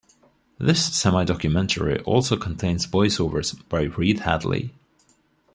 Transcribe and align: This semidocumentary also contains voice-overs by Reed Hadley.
This 0.57 0.89
semidocumentary 0.89 2.01
also 2.05 2.35
contains 2.35 2.85
voice-overs 2.85 3.53
by 3.53 3.83
Reed 3.83 4.21
Hadley. 4.21 4.73